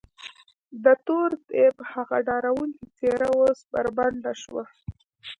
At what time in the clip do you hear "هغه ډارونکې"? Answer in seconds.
1.91-2.85